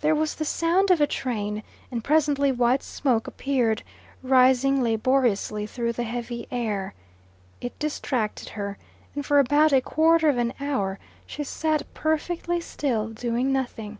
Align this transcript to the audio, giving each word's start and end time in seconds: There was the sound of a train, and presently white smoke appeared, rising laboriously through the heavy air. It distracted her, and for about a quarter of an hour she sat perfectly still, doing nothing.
There 0.00 0.14
was 0.14 0.36
the 0.36 0.46
sound 0.46 0.90
of 0.90 0.98
a 0.98 1.06
train, 1.06 1.62
and 1.90 2.02
presently 2.02 2.50
white 2.50 2.82
smoke 2.82 3.26
appeared, 3.26 3.82
rising 4.22 4.82
laboriously 4.82 5.66
through 5.66 5.92
the 5.92 6.04
heavy 6.04 6.48
air. 6.50 6.94
It 7.60 7.78
distracted 7.78 8.48
her, 8.56 8.78
and 9.14 9.26
for 9.26 9.38
about 9.38 9.74
a 9.74 9.82
quarter 9.82 10.30
of 10.30 10.38
an 10.38 10.54
hour 10.58 10.98
she 11.26 11.44
sat 11.44 11.82
perfectly 11.92 12.62
still, 12.62 13.08
doing 13.10 13.52
nothing. 13.52 13.98